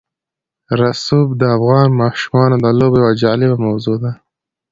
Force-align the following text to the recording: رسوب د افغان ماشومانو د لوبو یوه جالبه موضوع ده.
رسوب 0.79 1.27
د 1.39 1.43
افغان 1.57 1.87
ماشومانو 2.01 2.55
د 2.63 2.67
لوبو 2.79 2.97
یوه 3.01 3.13
جالبه 3.21 3.57
موضوع 3.65 3.97
ده. 4.03 4.11